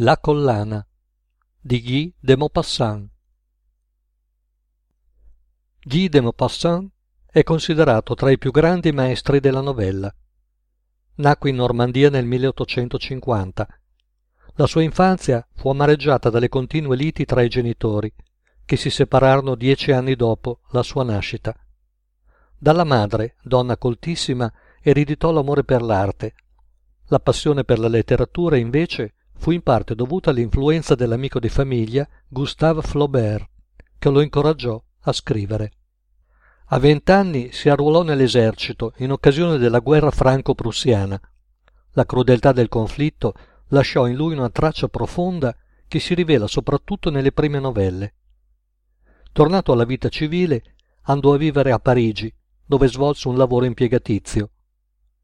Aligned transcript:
La 0.00 0.16
collana 0.16 0.86
di 1.60 1.82
Guy 1.82 2.14
de 2.20 2.36
Maupassant 2.36 3.10
Guy 5.82 6.08
de 6.08 6.20
Maupassant 6.20 6.88
è 7.26 7.42
considerato 7.42 8.14
tra 8.14 8.30
i 8.30 8.38
più 8.38 8.52
grandi 8.52 8.92
maestri 8.92 9.40
della 9.40 9.60
novella. 9.60 10.14
Nacque 11.16 11.50
in 11.50 11.56
Normandia 11.56 12.10
nel 12.10 12.26
1850. 12.26 13.66
La 14.54 14.66
sua 14.66 14.82
infanzia 14.82 15.44
fu 15.56 15.70
amareggiata 15.70 16.30
dalle 16.30 16.48
continue 16.48 16.94
liti 16.94 17.24
tra 17.24 17.42
i 17.42 17.48
genitori, 17.48 18.14
che 18.64 18.76
si 18.76 18.90
separarono 18.90 19.56
dieci 19.56 19.90
anni 19.90 20.14
dopo 20.14 20.60
la 20.70 20.84
sua 20.84 21.02
nascita. 21.02 21.52
Dalla 22.56 22.84
madre, 22.84 23.34
donna 23.42 23.76
coltissima, 23.76 24.48
ereditò 24.80 25.32
l'amore 25.32 25.64
per 25.64 25.82
l'arte. 25.82 26.34
La 27.06 27.18
passione 27.18 27.64
per 27.64 27.80
la 27.80 27.88
letteratura, 27.88 28.56
invece, 28.56 29.14
fu 29.38 29.52
in 29.52 29.62
parte 29.62 29.94
dovuta 29.94 30.30
all'influenza 30.30 30.94
dell'amico 30.94 31.38
di 31.38 31.48
famiglia 31.48 32.06
Gustave 32.26 32.82
Flaubert, 32.82 33.48
che 33.96 34.10
lo 34.10 34.20
incoraggiò 34.20 34.82
a 35.02 35.12
scrivere. 35.12 35.72
A 36.66 36.78
vent'anni 36.78 37.52
si 37.52 37.68
arruolò 37.68 38.02
nell'esercito 38.02 38.92
in 38.98 39.12
occasione 39.12 39.56
della 39.56 39.78
guerra 39.78 40.10
franco-prussiana. 40.10 41.18
La 41.92 42.04
crudeltà 42.04 42.52
del 42.52 42.68
conflitto 42.68 43.34
lasciò 43.68 44.06
in 44.06 44.16
lui 44.16 44.34
una 44.34 44.50
traccia 44.50 44.88
profonda 44.88 45.56
che 45.86 46.00
si 46.00 46.14
rivela 46.14 46.46
soprattutto 46.46 47.08
nelle 47.08 47.32
prime 47.32 47.60
novelle. 47.60 48.14
Tornato 49.32 49.72
alla 49.72 49.84
vita 49.84 50.08
civile, 50.08 50.74
andò 51.02 51.32
a 51.32 51.38
vivere 51.38 51.70
a 51.70 51.78
Parigi, 51.78 52.32
dove 52.66 52.88
svolse 52.88 53.28
un 53.28 53.36
lavoro 53.36 53.64
impiegatizio. 53.64 54.50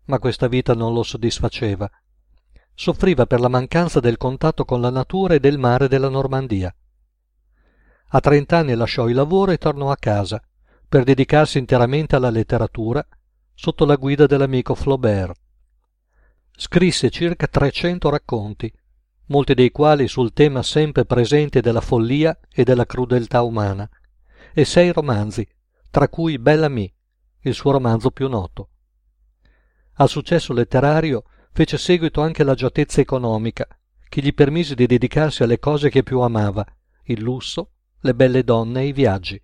Ma 0.07 0.19
questa 0.19 0.47
vita 0.47 0.73
non 0.73 0.95
lo 0.95 1.03
soddisfaceva 1.03 1.91
soffriva 2.75 3.27
per 3.27 3.41
la 3.41 3.49
mancanza 3.49 4.01
del 4.01 4.17
contatto 4.17 4.65
con 4.65 4.81
la 4.81 4.91
natura 4.91 5.35
e 5.35 5.41
del 5.41 5.59
mare 5.59 5.89
della 5.89 6.09
Normandia. 6.09 6.75
A 8.09 8.21
trent'anni 8.21 8.75
lasciò 8.75 9.09
il 9.09 9.15
lavoro 9.15 9.53
e 9.53 9.59
tornò 9.59 9.91
a 9.91 9.97
casa, 9.97 10.43
per 10.89 11.05
dedicarsi 11.05 11.59
interamente 11.59 12.15
alla 12.17 12.31
letteratura, 12.31 13.05
sotto 13.55 13.85
la 13.85 13.97
guida 13.97 14.27
dell'amico 14.27 14.75
Flaubert. 14.75 15.39
Scrisse 16.57 17.11
circa 17.11 17.47
trecento 17.47 18.11
racconti, 18.11 18.73
molti 19.27 19.55
dei 19.55 19.71
quali 19.71 20.07
sul 20.07 20.33
tema 20.33 20.63
sempre 20.63 21.05
presente 21.05 21.61
della 21.61 21.81
follia 21.81 22.39
e 22.53 22.63
della 22.63 22.87
crudeltà 22.87 23.43
umana, 23.43 23.89
e 24.53 24.65
sei 24.65 24.93
romanzi, 24.93 25.47
tra 25.91 26.09
cui 26.09 26.39
Bella 26.39 26.69
Me, 26.69 26.93
il 27.41 27.55
suo 27.55 27.73
romanzo 27.73 28.11
più 28.11 28.29
noto. 28.29 28.69
Al 29.95 30.09
successo 30.09 30.53
letterario 30.53 31.25
fece 31.55 31.79
seguito 31.79 32.21
anche 32.21 32.43
l'agiatezza 32.43 33.01
economica, 33.01 33.65
che 34.09 34.21
gli 34.21 34.35
permise 34.35 34.75
di 34.75 34.87
dedicarsi 34.87 35.45
alle 35.45 35.61
cose 35.61 35.89
che 35.89 36.03
più 36.03 36.19
amava, 36.19 36.67
il 37.05 37.21
lusso, 37.21 37.71
le 38.01 38.13
belle 38.13 38.43
donne 38.43 38.81
e 38.81 38.87
i 38.89 38.93
viaggi. 38.93 39.41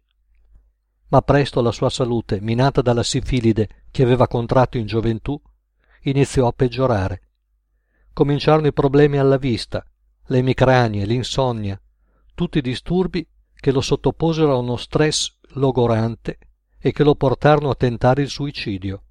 Ma 1.11 1.23
presto 1.23 1.61
la 1.61 1.71
sua 1.71 1.89
salute, 1.89 2.41
minata 2.41 2.83
dalla 2.83 3.05
sifilide 3.05 3.85
che 3.93 4.03
aveva 4.03 4.27
contratto 4.27 4.77
in 4.77 4.87
gioventù, 4.87 5.41
iniziò 6.03 6.49
a 6.49 6.53
peggiorare. 6.53 7.29
Cominciarono 8.13 8.67
i 8.67 8.73
problemi 8.73 9.17
alla 9.17 9.37
vista, 9.37 9.87
le 10.27 10.39
emicranie, 10.39 11.07
l'insonnia, 11.07 11.81
tutti 12.35 12.59
i 12.59 12.63
disturbi 12.63 13.25
che 13.55 13.71
lo 13.71 13.81
sottoposero 13.81 14.53
a 14.53 14.57
uno 14.57 14.77
stress 14.77 15.37
logorante 15.51 16.39
e 16.77 16.91
che 16.91 17.05
lo 17.05 17.15
portarono 17.15 17.71
a 17.71 17.77
tentare 17.77 18.23
il 18.23 18.31
suicidio. 18.31 19.05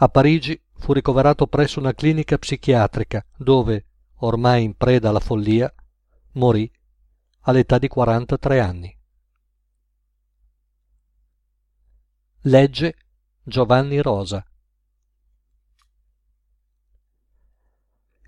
A 0.00 0.08
Parigi 0.08 0.60
fu 0.78 0.92
ricoverato 0.92 1.46
presso 1.46 1.80
una 1.80 1.92
clinica 1.92 2.38
psichiatrica 2.38 3.24
dove, 3.36 3.86
ormai 4.20 4.64
in 4.64 4.76
preda 4.76 5.10
alla 5.10 5.20
follia, 5.20 5.72
morì 6.32 6.70
all'età 7.40 7.78
di 7.78 7.88
43 7.88 8.60
anni. 8.60 8.96
Legge 12.42 12.96
Giovanni 13.42 14.00
Rosa. 14.00 14.44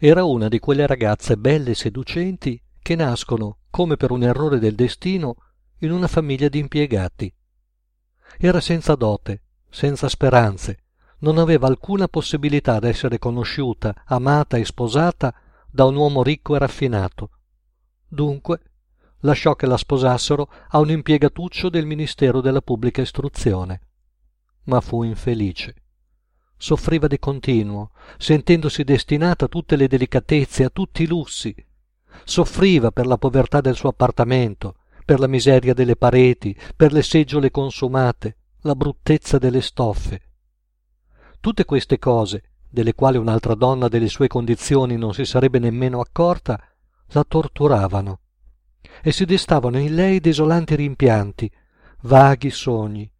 Era 0.02 0.24
una 0.24 0.48
di 0.48 0.58
quelle 0.58 0.86
ragazze 0.86 1.36
belle 1.36 1.70
e 1.70 1.74
seducenti 1.74 2.60
che 2.80 2.94
nascono, 2.96 3.58
come 3.70 3.96
per 3.96 4.10
un 4.10 4.22
errore 4.22 4.58
del 4.58 4.74
destino, 4.74 5.36
in 5.78 5.92
una 5.92 6.08
famiglia 6.08 6.48
di 6.48 6.58
impiegati. 6.58 7.32
Era 8.38 8.60
senza 8.60 8.94
dote, 8.94 9.42
senza 9.68 10.08
speranze, 10.08 10.84
non 11.20 11.38
aveva 11.38 11.66
alcuna 11.66 12.08
possibilità 12.08 12.78
d'essere 12.78 13.18
conosciuta, 13.18 14.02
amata 14.06 14.56
e 14.56 14.64
sposata 14.64 15.34
da 15.70 15.84
un 15.84 15.96
uomo 15.96 16.22
ricco 16.22 16.54
e 16.54 16.58
raffinato. 16.58 17.30
Dunque 18.08 18.60
lasciò 19.20 19.54
che 19.54 19.66
la 19.66 19.76
sposassero 19.76 20.50
a 20.68 20.78
un 20.78 20.90
impiegatuccio 20.90 21.68
del 21.68 21.86
Ministero 21.86 22.40
della 22.40 22.62
Pubblica 22.62 23.02
Istruzione. 23.02 23.80
Ma 24.64 24.80
fu 24.80 25.02
infelice. 25.02 25.74
Soffriva 26.56 27.06
di 27.06 27.18
continuo, 27.18 27.90
sentendosi 28.18 28.82
destinata 28.84 29.46
a 29.46 29.48
tutte 29.48 29.76
le 29.76 29.88
delicatezze, 29.88 30.64
a 30.64 30.70
tutti 30.70 31.02
i 31.02 31.06
lussi. 31.06 31.54
Soffriva 32.24 32.90
per 32.90 33.06
la 33.06 33.16
povertà 33.16 33.60
del 33.60 33.76
suo 33.76 33.90
appartamento, 33.90 34.76
per 35.04 35.18
la 35.20 35.26
miseria 35.26 35.74
delle 35.74 35.96
pareti, 35.96 36.58
per 36.76 36.92
le 36.92 37.02
seggiole 37.02 37.50
consumate, 37.50 38.36
la 38.62 38.74
bruttezza 38.74 39.38
delle 39.38 39.62
stoffe 39.62 40.29
Tutte 41.40 41.64
queste 41.64 41.98
cose, 41.98 42.42
delle 42.68 42.94
quali 42.94 43.16
un'altra 43.16 43.54
donna 43.54 43.88
delle 43.88 44.08
sue 44.08 44.28
condizioni 44.28 44.96
non 44.96 45.14
si 45.14 45.24
sarebbe 45.24 45.58
nemmeno 45.58 45.98
accorta, 45.98 46.60
la 47.12 47.24
torturavano 47.26 48.20
e 49.02 49.10
si 49.10 49.24
destavano 49.24 49.78
in 49.78 49.94
lei 49.94 50.20
desolanti 50.20 50.74
rimpianti, 50.74 51.50
vaghi 52.02 52.50
sogni. 52.50 53.10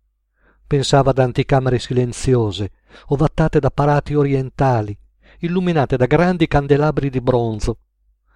Pensava 0.66 1.10
ad 1.10 1.18
anticamere 1.18 1.78
silenziose, 1.78 2.72
ovattate 3.06 3.58
da 3.58 3.70
parati 3.70 4.14
orientali, 4.14 4.96
illuminate 5.38 5.96
da 5.96 6.04
grandi 6.04 6.46
candelabri 6.46 7.08
di 7.08 7.22
bronzo, 7.22 7.78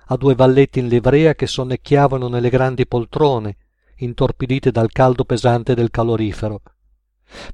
a 0.07 0.17
due 0.17 0.35
valletti 0.35 0.79
in 0.79 0.89
livrea 0.89 1.35
che 1.35 1.47
sonnecchiavano 1.47 2.29
nelle 2.29 2.49
grandi 2.49 2.87
poltrone, 2.87 3.57
intorpidite 3.97 4.71
dal 4.71 4.91
caldo 4.91 5.25
pesante 5.25 5.75
del 5.75 5.91
calorifero, 5.91 6.63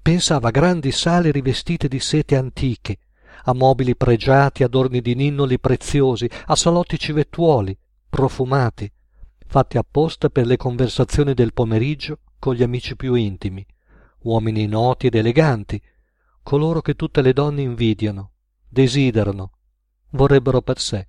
Pensava 0.03 0.49
a 0.49 0.51
grandi 0.51 0.93
sale 0.93 1.31
rivestite 1.31 1.89
di 1.89 2.01
sete 2.01 2.37
antiche, 2.37 2.99
a 3.45 3.55
mobili 3.55 3.97
pregiati 3.97 4.63
adorni 4.63 5.01
di 5.01 5.15
ninnoli 5.15 5.59
preziosi, 5.59 6.29
a 6.47 6.57
salotti 6.57 6.99
civettuoli, 6.99 7.77
profumati, 8.09 8.91
fatti 9.47 9.79
apposta 9.79 10.29
per 10.29 10.47
le 10.47 10.57
conversazioni 10.57 11.35
del 11.35 11.53
pomeriggio 11.53 12.19
con 12.39 12.55
gli 12.55 12.63
amici 12.63 12.97
più 12.97 13.15
intimi, 13.15 13.65
uomini 14.21 14.67
noti 14.67 15.07
ed 15.07 15.15
eleganti, 15.15 15.81
coloro 16.43 16.81
che 16.81 16.95
tutte 16.95 17.23
le 17.23 17.33
donne 17.33 17.63
invidiano, 17.63 18.33
desiderano, 18.69 19.53
vorrebbero 20.11 20.63
per 20.63 20.79
sé. 20.79 21.07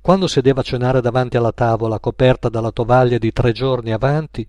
Quando 0.00 0.26
sedeva 0.26 0.60
a 0.60 0.64
cenare 0.64 1.00
davanti 1.00 1.36
alla 1.36 1.52
tavola 1.52 1.98
coperta 1.98 2.48
dalla 2.48 2.70
tovaglia 2.70 3.18
di 3.18 3.32
tre 3.32 3.52
giorni 3.52 3.90
avanti, 3.90 4.44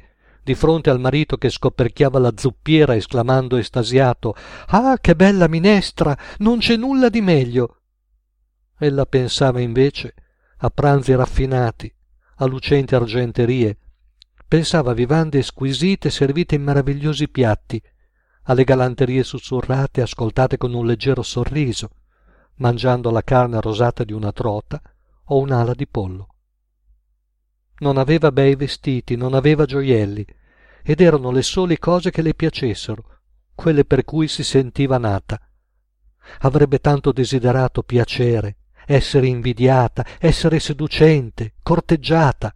di 0.46 0.54
fronte 0.54 0.92
al 0.92 1.00
marito 1.00 1.38
che 1.38 1.50
scoperchiava 1.50 2.20
la 2.20 2.34
zuppiera 2.38 2.96
esclamando 2.96 3.58
estasiato 3.58 4.36
Ah, 4.68 5.00
che 5.02 5.16
bella 5.16 5.48
minestra! 5.48 6.16
Non 6.38 6.60
c'è 6.60 6.76
nulla 6.76 7.10
di 7.10 7.20
meglio! 7.20 7.80
Ella 8.78 9.08
pensava 9.08 9.60
invece 9.60 10.14
a 10.58 10.70
pranzi 10.70 11.16
raffinati, 11.16 11.92
a 12.36 12.46
lucenti 12.46 12.94
argenterie, 12.94 13.80
pensava 14.48 14.92
a 14.92 14.94
vivande 14.94 15.42
squisite 15.42 16.12
servite 16.12 16.54
in 16.54 16.62
meravigliosi 16.62 17.28
piatti, 17.28 17.82
alle 18.44 18.64
galanterie 18.66 19.24
sussurrate 19.24 20.04
ascoltate 20.04 20.58
con 20.58 20.76
un 20.76 20.86
leggero 20.86 21.24
sorriso, 21.24 21.90
mangiando 22.58 23.10
la 23.10 23.24
carne 23.24 23.60
rosata 23.60 24.04
di 24.04 24.14
una 24.14 24.32
trota 24.32 24.80
o 25.24 25.40
un'ala 25.40 25.74
di 25.74 25.88
pollo 25.88 26.34
non 27.80 27.98
aveva 27.98 28.32
bei 28.32 28.56
vestiti, 28.56 29.16
non 29.16 29.34
aveva 29.34 29.66
gioielli, 29.66 30.26
ed 30.84 31.02
erano 31.02 31.32
le 31.32 31.42
sole 31.42 31.80
cose 31.80 32.12
che 32.12 32.22
le 32.22 32.34
piacessero, 32.34 33.04
quelle 33.56 33.86
per 33.86 34.04
cui 34.04 34.28
si 34.28 34.44
sentiva 34.44 34.98
nata. 34.98 35.40
Avrebbe 36.40 36.80
tanto 36.80 37.12
desiderato 37.12 37.84
piacere, 37.84 38.58
essere 38.86 39.28
invidiata, 39.28 40.06
essere 40.20 40.60
seducente, 40.60 41.54
corteggiata. 41.64 42.56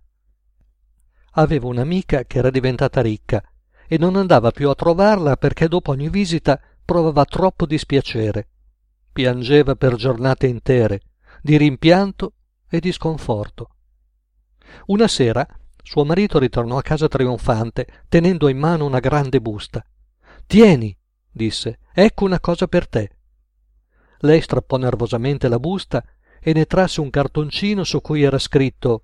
Aveva 1.33 1.67
un'amica 1.67 2.23
che 2.25 2.37
era 2.37 2.49
diventata 2.49 3.01
ricca 3.01 3.41
e 3.87 3.97
non 3.97 4.15
andava 4.15 4.51
più 4.51 4.69
a 4.69 4.75
trovarla 4.75 5.37
perché 5.37 5.67
dopo 5.67 5.91
ogni 5.91 6.09
visita 6.09 6.59
provava 6.85 7.25
troppo 7.25 7.65
dispiacere. 7.65 8.47
Piangeva 9.11 9.75
per 9.75 9.95
giornate 9.95 10.47
intere, 10.47 11.01
di 11.41 11.57
rimpianto 11.57 12.33
e 12.69 12.79
di 12.79 12.91
sconforto. 12.91 13.69
Una 14.87 15.07
sera 15.07 15.45
suo 15.81 16.05
marito 16.05 16.39
ritornò 16.39 16.77
a 16.77 16.81
casa 16.81 17.07
trionfante, 17.07 17.87
tenendo 18.07 18.47
in 18.47 18.57
mano 18.57 18.85
una 18.85 18.99
grande 18.99 19.41
busta. 19.41 19.83
Tieni, 20.45 20.95
disse, 21.31 21.79
ecco 21.93 22.25
una 22.25 22.39
cosa 22.39 22.67
per 22.67 22.87
te. 22.87 23.09
Lei 24.19 24.41
strappò 24.41 24.77
nervosamente 24.77 25.47
la 25.47 25.59
busta 25.59 26.03
e 26.39 26.53
ne 26.53 26.65
trasse 26.65 27.01
un 27.01 27.09
cartoncino 27.09 27.83
su 27.83 28.01
cui 28.01 28.23
era 28.23 28.37
scritto 28.37 29.03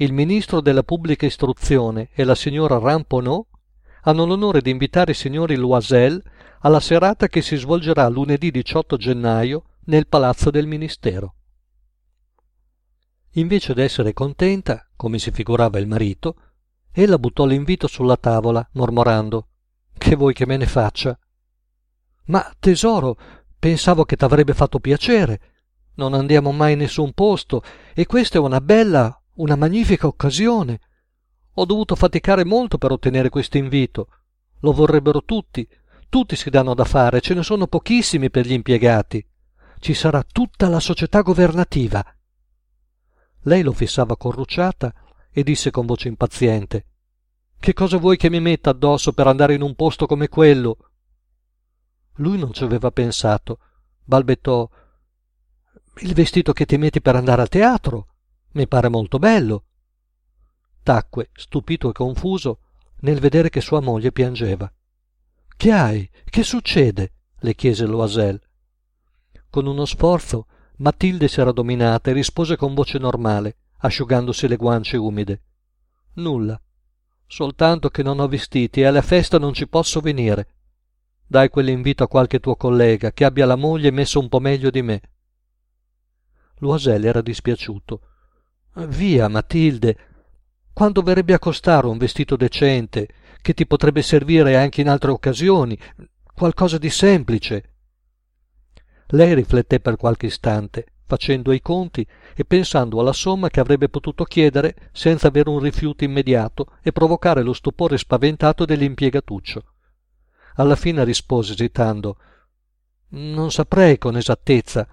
il 0.00 0.14
ministro 0.14 0.62
della 0.62 0.82
pubblica 0.82 1.26
istruzione 1.26 2.08
e 2.14 2.24
la 2.24 2.34
signora 2.34 2.78
Ramponneau 2.78 3.46
hanno 4.04 4.24
l'onore 4.24 4.62
di 4.62 4.70
invitare 4.70 5.10
i 5.10 5.14
signori 5.14 5.56
Loisel 5.56 6.22
alla 6.60 6.80
serata 6.80 7.28
che 7.28 7.42
si 7.42 7.56
svolgerà 7.56 8.08
lunedì 8.08 8.50
18 8.50 8.96
gennaio 8.96 9.64
nel 9.84 10.06
palazzo 10.06 10.50
del 10.50 10.66
ministero. 10.66 11.34
Invece 13.34 13.74
d'essere 13.74 14.12
contenta, 14.12 14.88
come 14.96 15.18
si 15.18 15.30
figurava 15.30 15.78
il 15.78 15.86
marito, 15.86 16.34
ella 16.90 17.18
buttò 17.18 17.44
l'invito 17.44 17.86
sulla 17.86 18.16
tavola, 18.16 18.68
mormorando 18.72 19.48
Che 19.96 20.16
vuoi 20.16 20.34
che 20.34 20.46
me 20.46 20.56
ne 20.56 20.66
faccia? 20.66 21.16
Ma 22.24 22.52
tesoro, 22.58 23.16
pensavo 23.56 24.04
che 24.04 24.16
t'avrebbe 24.16 24.52
fatto 24.52 24.80
piacere. 24.80 25.40
Non 25.94 26.14
andiamo 26.14 26.50
mai 26.50 26.72
in 26.72 26.78
nessun 26.80 27.12
posto 27.12 27.62
e 27.94 28.06
questa 28.06 28.38
è 28.38 28.40
una 28.40 28.60
bella, 28.60 29.16
una 29.34 29.54
magnifica 29.54 30.08
occasione. 30.08 30.80
Ho 31.54 31.64
dovuto 31.64 31.94
faticare 31.94 32.44
molto 32.44 32.78
per 32.78 32.90
ottenere 32.90 33.28
questo 33.28 33.58
invito. 33.58 34.08
Lo 34.60 34.72
vorrebbero 34.72 35.22
tutti. 35.22 35.68
Tutti 36.08 36.34
si 36.34 36.50
danno 36.50 36.74
da 36.74 36.84
fare, 36.84 37.20
ce 37.20 37.34
ne 37.34 37.44
sono 37.44 37.68
pochissimi 37.68 38.30
per 38.30 38.46
gli 38.46 38.52
impiegati. 38.52 39.24
Ci 39.78 39.94
sarà 39.94 40.24
tutta 40.24 40.68
la 40.68 40.80
società 40.80 41.22
governativa. 41.22 42.04
Lei 43.42 43.62
lo 43.62 43.72
fissava 43.72 44.16
corrucciata 44.16 44.92
e 45.30 45.42
disse 45.42 45.70
con 45.70 45.86
voce 45.86 46.08
impaziente 46.08 46.86
Che 47.58 47.72
cosa 47.72 47.96
vuoi 47.96 48.16
che 48.16 48.28
mi 48.28 48.40
metta 48.40 48.70
addosso 48.70 49.12
per 49.12 49.26
andare 49.26 49.54
in 49.54 49.62
un 49.62 49.74
posto 49.74 50.06
come 50.06 50.28
quello? 50.28 50.76
Lui 52.16 52.38
non 52.38 52.52
ci 52.52 52.64
aveva 52.64 52.90
pensato. 52.90 53.58
Balbettò 54.04 54.68
Il 56.02 56.14
vestito 56.14 56.52
che 56.52 56.66
ti 56.66 56.76
metti 56.76 57.00
per 57.00 57.16
andare 57.16 57.42
al 57.42 57.48
teatro. 57.48 58.06
Mi 58.52 58.66
pare 58.66 58.88
molto 58.88 59.18
bello. 59.18 59.64
Tacque, 60.82 61.30
stupito 61.32 61.90
e 61.90 61.92
confuso, 61.92 62.60
nel 63.00 63.20
vedere 63.20 63.48
che 63.48 63.60
sua 63.60 63.80
moglie 63.80 64.12
piangeva. 64.12 64.70
Che 65.56 65.72
hai? 65.72 66.10
Che 66.24 66.42
succede? 66.42 67.12
le 67.40 67.54
chiese 67.54 67.86
Loisel. 67.86 68.40
Con 69.48 69.66
uno 69.66 69.84
sforzo 69.84 70.46
Matilde 70.80 71.28
s'era 71.28 71.52
dominata 71.52 72.10
e 72.10 72.14
rispose 72.14 72.56
con 72.56 72.72
voce 72.72 72.98
normale, 72.98 73.56
asciugandosi 73.80 74.48
le 74.48 74.56
guance 74.56 74.96
umide. 74.96 75.42
Nulla. 76.14 76.58
Soltanto 77.26 77.90
che 77.90 78.02
non 78.02 78.18
ho 78.18 78.26
vestiti 78.26 78.80
e 78.80 78.86
alla 78.86 79.02
festa 79.02 79.38
non 79.38 79.52
ci 79.52 79.68
posso 79.68 80.00
venire. 80.00 80.48
Dai 81.26 81.50
quell'invito 81.50 82.02
a 82.02 82.08
qualche 82.08 82.40
tuo 82.40 82.56
collega 82.56 83.12
che 83.12 83.26
abbia 83.26 83.44
la 83.44 83.56
moglie 83.56 83.90
messa 83.90 84.18
un 84.18 84.30
po' 84.30 84.40
meglio 84.40 84.70
di 84.70 84.80
me. 84.80 85.00
Loisel 86.60 87.04
era 87.04 87.20
dispiaciuto. 87.20 88.00
Via, 88.86 89.28
Matilde. 89.28 89.98
Quanto 90.72 91.02
verrebbe 91.02 91.34
a 91.34 91.38
costare 91.38 91.88
un 91.88 91.98
vestito 91.98 92.36
decente, 92.36 93.08
che 93.42 93.52
ti 93.52 93.66
potrebbe 93.66 94.00
servire 94.00 94.56
anche 94.56 94.80
in 94.80 94.88
altre 94.88 95.10
occasioni, 95.10 95.78
qualcosa 96.34 96.78
di 96.78 96.88
semplice. 96.88 97.64
Lei 99.10 99.34
rifletté 99.34 99.80
per 99.80 99.96
qualche 99.96 100.26
istante, 100.26 100.86
facendo 101.06 101.52
i 101.52 101.60
conti 101.60 102.06
e 102.34 102.44
pensando 102.44 103.00
alla 103.00 103.12
somma 103.12 103.48
che 103.48 103.60
avrebbe 103.60 103.88
potuto 103.88 104.24
chiedere 104.24 104.90
senza 104.92 105.28
avere 105.28 105.50
un 105.50 105.58
rifiuto 105.58 106.04
immediato 106.04 106.76
e 106.82 106.92
provocare 106.92 107.42
lo 107.42 107.52
stupore 107.52 107.98
spaventato 107.98 108.64
dell'impiegatuccio. 108.64 109.64
Alla 110.54 110.76
fine 110.76 111.04
rispose 111.04 111.52
esitando 111.52 112.16
non 113.10 113.50
saprei 113.50 113.98
con 113.98 114.16
esattezza 114.16 114.86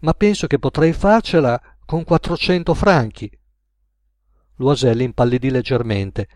ma 0.00 0.12
penso 0.12 0.46
che 0.46 0.58
potrei 0.58 0.92
farcela 0.92 1.58
con 1.86 2.04
quattrocento 2.04 2.74
franchi 2.74 3.30
loisel 4.56 5.00
impallidì 5.00 5.50
leggermente 5.50 6.28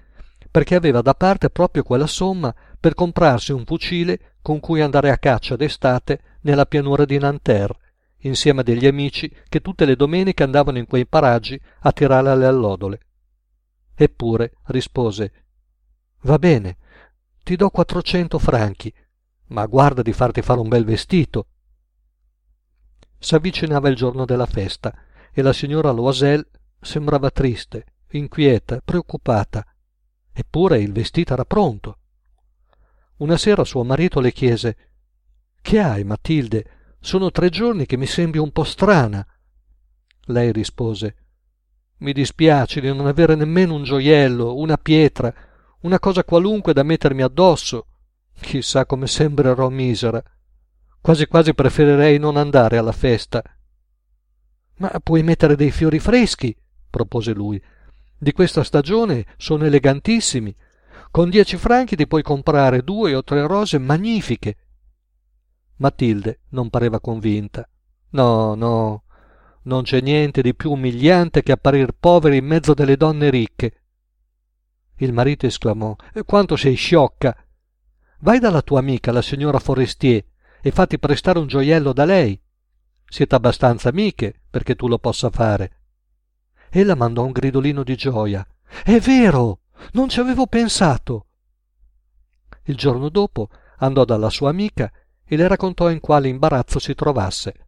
perché 0.51 0.75
aveva 0.75 1.03
da 1.03 1.15
parte 1.15 1.51
proprio 1.51 1.83
quella 1.83 2.07
somma 2.07 2.55
per 2.81 2.95
comprarsi 2.95 3.53
un 3.53 3.65
fucile 3.67 4.37
con 4.41 4.61
cui 4.61 4.81
andare 4.81 5.11
a 5.11 5.19
caccia 5.19 5.57
d'estate 5.57 6.38
nella 6.49 6.65
pianura 6.65 7.05
di 7.05 7.19
nanterre 7.19 7.79
insieme 8.23 8.61
a 8.61 8.65
degli 8.65 8.87
amici 8.87 9.31
che 9.49 9.61
tutte 9.61 9.85
le 9.85 9.97
domeniche 9.97 10.43
andavano 10.43 10.79
in 10.79 10.87
quei 10.87 11.07
paraggi 11.07 11.61
a 11.81 11.93
tirare 11.93 12.31
alle 12.31 12.47
allodole. 12.47 13.01
Eppure 13.95 14.55
rispose 14.65 15.33
va 16.23 16.39
bene 16.39 16.79
ti 17.45 17.55
do 17.55 17.69
quattrocento 17.69 18.39
franchi 18.39 18.93
ma 19.49 19.67
guarda 19.67 20.01
di 20.01 20.13
farti 20.13 20.41
fare 20.41 20.61
un 20.61 20.69
bel 20.69 20.85
vestito. 20.85 21.49
S'avvicinava 23.19 23.89
il 23.89 23.97
giorno 23.97 24.25
della 24.25 24.47
festa 24.47 24.95
e 25.31 25.43
la 25.43 25.53
signora 25.53 25.91
loisel 25.91 26.49
sembrava 26.81 27.31
triste 27.31 27.85
inquieta 28.13 28.81
preoccupata. 28.83 29.67
Eppure 30.33 30.79
il 30.81 30.93
vestito 30.93 31.35
era 31.35 31.45
pronto. 31.45 31.99
Una 33.19 33.37
sera 33.37 33.65
suo 33.65 33.85
marito 33.85 34.21
le 34.21 34.33
chiese 34.33 34.77
che 35.69 35.81
hai 35.81 36.03
matilde? 36.03 36.65
Sono 36.99 37.31
tre 37.31 37.51
giorni 37.51 37.85
che 37.85 37.99
mi 37.99 38.07
sembri 38.07 38.39
un 38.39 38.51
po 38.53 38.65
strana. 38.65 39.23
Lei 40.29 40.51
rispose 40.51 41.17
mi 41.99 42.15
dispiace 42.15 42.81
di 42.81 42.87
non 42.87 43.07
avere 43.07 43.35
nemmeno 43.35 43.75
un 43.75 43.83
gioiello 43.83 44.57
una 44.57 44.79
pietra 44.79 45.31
una 45.81 45.99
cosa 45.99 46.25
qualunque 46.25 46.73
da 46.73 46.83
mettermi 46.83 47.21
addosso. 47.21 47.85
Chissà 48.41 48.87
come 48.87 49.07
sembrerò 49.07 49.69
misera. 49.69 50.23
Quasi 51.03 51.27
quasi 51.27 51.53
preferirei 51.53 52.19
non 52.19 52.39
andare 52.39 52.79
alla 52.79 52.93
festa. 52.93 53.43
Ma 54.79 54.91
puoi 55.03 55.23
mettere 55.23 55.55
dei 55.55 55.71
fiori 55.71 55.99
freschi 55.99 56.57
propose 56.89 57.35
lui. 57.35 57.63
Di 58.17 58.33
questa 58.33 58.65
stagione 58.65 59.27
sono 59.37 59.67
elegantissimi. 59.67 60.57
Con 61.11 61.29
dieci 61.29 61.59
franchi 61.59 61.95
ti 61.95 62.07
puoi 62.07 62.23
comprare 62.23 62.83
due 62.83 63.15
o 63.15 63.23
tre 63.23 63.47
rose 63.47 63.77
magnifiche 63.77 64.57
matilde 65.79 66.41
non 66.51 66.71
pareva 66.71 67.01
convinta. 67.01 67.69
No 68.11 68.55
no 68.55 69.03
non 69.69 69.83
c'è 69.83 70.01
niente 70.01 70.41
di 70.41 70.55
più 70.55 70.73
umiliante 70.73 71.43
che 71.43 71.53
apparir 71.53 71.93
poveri 71.99 72.39
in 72.39 72.47
mezzo 72.47 72.73
delle 72.73 72.97
donne 72.97 73.29
ricche. 73.29 73.83
Il 74.97 75.13
marito 75.13 75.47
esclamò 75.47 75.95
quanto 76.25 76.57
sei 76.57 76.75
sciocca! 76.75 77.37
Vai 78.21 78.39
dalla 78.41 78.63
tua 78.63 78.81
amica 78.81 79.13
la 79.13 79.23
signora 79.23 79.59
forestier 79.59 80.25
e 80.61 80.71
fatti 80.71 80.99
prestare 80.99 81.39
un 81.39 81.47
gioiello 81.47 81.93
da 81.93 82.05
lei. 82.05 82.41
Siete 83.05 83.35
abbastanza 83.35 83.91
amiche 83.91 84.41
perché 84.49 84.75
tu 84.75 84.89
lo 84.89 84.99
possa 84.99 85.31
fare. 85.31 85.81
Ella 86.71 86.95
mandò 86.95 87.25
un 87.25 87.33
gridolino 87.33 87.83
di 87.83 87.95
gioia. 87.95 88.47
È 88.83 88.99
vero! 88.99 89.61
Non 89.93 90.09
ci 90.09 90.19
avevo 90.19 90.47
pensato! 90.47 91.27
Il 92.65 92.77
giorno 92.77 93.09
dopo 93.09 93.51
andò 93.79 94.05
dalla 94.05 94.31
sua 94.31 94.51
amica 94.51 94.91
e 95.29 95.37
le 95.37 95.47
raccontò 95.47 95.91
in 95.91 96.01
quale 96.01 96.29
imbarazzo 96.29 96.79
si 96.79 96.95
trovasse 96.95 97.67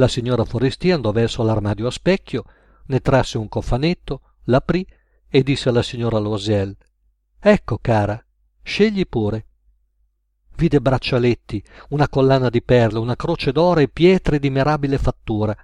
la 0.00 0.08
signora 0.08 0.44
forestier 0.44 0.94
andò 0.94 1.12
verso 1.12 1.42
l'armadio 1.42 1.86
a 1.86 1.90
specchio 1.90 2.44
ne 2.86 3.00
trasse 3.00 3.36
un 3.36 3.48
cofanetto 3.48 4.22
l'aprì 4.44 4.86
e 5.28 5.42
disse 5.42 5.68
alla 5.68 5.82
signora 5.82 6.18
Loisel 6.18 6.74
Ecco, 7.38 7.78
cara, 7.80 8.22
scegli 8.62 9.06
pure. 9.06 9.46
Vide 10.56 10.80
braccialetti, 10.80 11.62
una 11.90 12.08
collana 12.08 12.50
di 12.50 12.62
perle, 12.62 12.98
una 12.98 13.16
croce 13.16 13.50
d'oro 13.52 13.80
e 13.80 13.88
pietre 13.88 14.38
di 14.38 14.50
mirabile 14.50 14.98
fattura. 14.98 15.56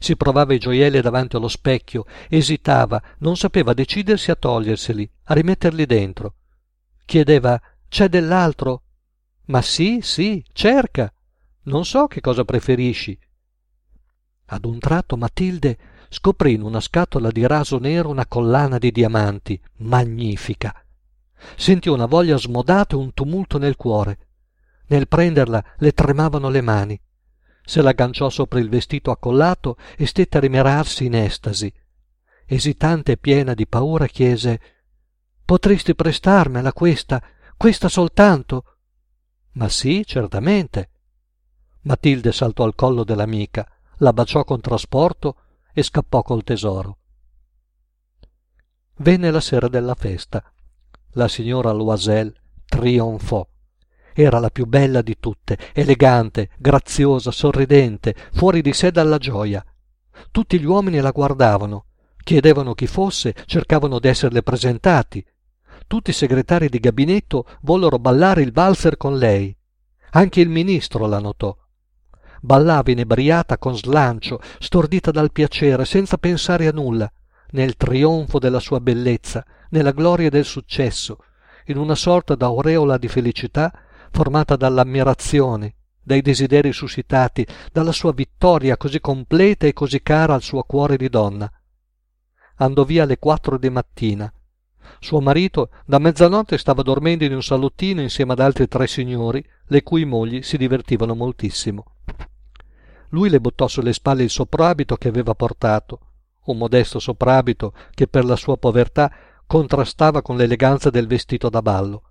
Si 0.00 0.16
provava 0.16 0.54
i 0.54 0.58
gioielli 0.58 1.00
davanti 1.00 1.36
allo 1.36 1.48
specchio, 1.48 2.04
esitava, 2.28 3.00
non 3.18 3.36
sapeva 3.36 3.74
decidersi 3.74 4.30
a 4.30 4.34
toglierseli, 4.34 5.10
a 5.24 5.34
rimetterli 5.34 5.86
dentro. 5.86 6.34
Chiedeva 7.04 7.60
C'è 7.88 8.08
dell'altro? 8.08 8.83
Ma 9.46 9.60
sì, 9.60 10.00
sì, 10.02 10.44
cerca. 10.52 11.12
Non 11.64 11.84
so 11.84 12.06
che 12.06 12.20
cosa 12.20 12.44
preferisci. 12.44 13.18
Ad 14.46 14.64
un 14.64 14.78
tratto 14.78 15.16
Matilde 15.16 15.78
scoprì 16.08 16.52
in 16.52 16.62
una 16.62 16.80
scatola 16.80 17.30
di 17.30 17.46
raso 17.46 17.78
nero 17.78 18.08
una 18.08 18.26
collana 18.26 18.78
di 18.78 18.90
diamanti 18.90 19.60
magnifica. 19.78 20.74
Sentì 21.56 21.88
una 21.88 22.06
voglia 22.06 22.36
smodata 22.36 22.94
e 22.94 22.98
un 22.98 23.12
tumulto 23.12 23.58
nel 23.58 23.76
cuore. 23.76 24.18
Nel 24.86 25.08
prenderla 25.08 25.62
le 25.78 25.92
tremavano 25.92 26.48
le 26.48 26.60
mani. 26.60 27.00
Se 27.64 27.80
l'agganciò 27.80 28.28
sopra 28.28 28.60
il 28.60 28.68
vestito 28.68 29.10
accollato 29.10 29.76
e 29.96 30.06
stette 30.06 30.36
a 30.36 30.40
rimirarsi 30.40 31.06
in 31.06 31.14
estasi. 31.14 31.72
Esitante 32.46 33.12
e 33.12 33.16
piena 33.16 33.54
di 33.54 33.66
paura 33.66 34.06
chiese 34.06 34.60
potresti 35.44 35.94
prestarmela 35.94 36.72
questa 36.72 37.22
questa 37.56 37.88
soltanto 37.88 38.73
ma 39.54 39.68
sì 39.68 40.04
certamente 40.04 40.90
matilde 41.82 42.32
saltò 42.32 42.64
al 42.64 42.74
collo 42.74 43.04
dell'amica 43.04 43.68
la 43.98 44.12
baciò 44.12 44.44
con 44.44 44.60
trasporto 44.60 45.36
e 45.72 45.82
scappò 45.82 46.22
col 46.22 46.44
tesoro. 46.44 46.98
Venne 48.98 49.30
la 49.30 49.40
sera 49.40 49.68
della 49.68 49.94
festa. 49.94 50.42
La 51.12 51.28
signora 51.28 51.72
Loisel 51.72 52.32
trionfò 52.64 53.46
Era 54.12 54.38
la 54.38 54.50
più 54.50 54.66
bella 54.66 55.02
di 55.02 55.16
tutte, 55.18 55.58
elegante, 55.72 56.50
graziosa, 56.58 57.32
sorridente, 57.32 58.14
fuori 58.32 58.62
di 58.62 58.72
sé 58.72 58.92
dalla 58.92 59.18
gioia. 59.18 59.64
Tutti 60.30 60.60
gli 60.60 60.64
uomini 60.64 61.00
la 61.00 61.10
guardavano, 61.10 61.86
chiedevano 62.22 62.74
chi 62.74 62.86
fosse, 62.86 63.34
cercavano 63.46 63.98
d'esserle 63.98 64.42
presentati. 64.42 65.24
Tutti 65.86 66.10
i 66.10 66.14
segretari 66.14 66.68
di 66.68 66.80
gabinetto 66.80 67.46
vollero 67.62 67.98
ballare 67.98 68.42
il 68.42 68.52
valzer 68.52 68.96
con 68.96 69.16
lei. 69.16 69.56
Anche 70.10 70.40
il 70.40 70.48
ministro 70.48 71.06
la 71.06 71.18
notò. 71.18 71.56
Ballava 72.40 72.90
inebriata 72.90 73.58
con 73.58 73.76
slancio, 73.76 74.40
stordita 74.58 75.10
dal 75.10 75.32
piacere, 75.32 75.84
senza 75.84 76.18
pensare 76.18 76.66
a 76.66 76.72
nulla, 76.72 77.10
nel 77.50 77.76
trionfo 77.76 78.38
della 78.38 78.60
sua 78.60 78.80
bellezza, 78.80 79.44
nella 79.70 79.92
gloria 79.92 80.28
del 80.30 80.44
successo, 80.44 81.18
in 81.66 81.78
una 81.78 81.94
sorta 81.94 82.34
d'aureola 82.34 82.98
di 82.98 83.08
felicità 83.08 83.72
formata 84.10 84.56
dall'ammirazione, 84.56 85.74
dai 86.02 86.20
desideri 86.20 86.72
suscitati, 86.72 87.46
dalla 87.72 87.92
sua 87.92 88.12
vittoria 88.12 88.76
così 88.76 89.00
completa 89.00 89.66
e 89.66 89.72
così 89.72 90.02
cara 90.02 90.34
al 90.34 90.42
suo 90.42 90.62
cuore 90.64 90.96
di 90.96 91.08
donna. 91.08 91.50
Andò 92.56 92.84
via 92.84 93.04
alle 93.04 93.18
quattro 93.18 93.58
di 93.58 93.70
mattina. 93.70 94.32
Suo 95.00 95.20
marito 95.20 95.70
da 95.84 95.98
mezzanotte 95.98 96.58
stava 96.58 96.82
dormendo 96.82 97.24
in 97.24 97.34
un 97.34 97.42
salottino 97.42 98.00
insieme 98.00 98.32
ad 98.32 98.40
altri 98.40 98.68
tre 98.68 98.86
signori, 98.86 99.44
le 99.66 99.82
cui 99.82 100.04
mogli 100.04 100.42
si 100.42 100.56
divertivano 100.56 101.14
moltissimo. 101.14 101.84
Lui 103.10 103.28
le 103.28 103.40
buttò 103.40 103.68
sulle 103.68 103.92
spalle 103.92 104.24
il 104.24 104.30
soprabito 104.30 104.96
che 104.96 105.08
aveva 105.08 105.34
portato, 105.34 106.00
un 106.46 106.58
modesto 106.58 106.98
soprabito 106.98 107.72
che 107.92 108.08
per 108.08 108.24
la 108.24 108.36
sua 108.36 108.56
povertà 108.56 109.10
contrastava 109.46 110.22
con 110.22 110.36
l'eleganza 110.36 110.90
del 110.90 111.06
vestito 111.06 111.48
da 111.48 111.62
ballo. 111.62 112.02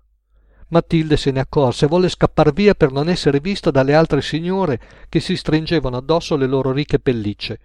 Matilde 0.68 1.16
se 1.16 1.30
ne 1.30 1.40
accorse 1.40 1.84
e 1.84 1.88
volle 1.88 2.08
scappar 2.08 2.52
via 2.52 2.74
per 2.74 2.90
non 2.90 3.08
essere 3.08 3.38
vista 3.38 3.70
dalle 3.70 3.94
altre 3.94 4.22
signore 4.22 4.80
che 5.08 5.20
si 5.20 5.36
stringevano 5.36 5.96
addosso 5.96 6.36
le 6.36 6.46
loro 6.46 6.72
ricche 6.72 6.98
pellicce. 6.98 7.60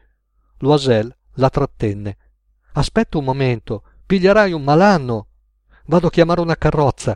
Loisel 0.57 1.15
la 1.35 1.49
trattenne. 1.49 2.17
Aspetta 2.73 3.17
un 3.17 3.23
momento, 3.23 3.83
piglierai 4.09 4.53
un 4.53 4.63
malanno. 4.63 5.27
Vado 5.85 6.07
a 6.07 6.09
chiamare 6.09 6.41
una 6.41 6.55
carrozza. 6.55 7.15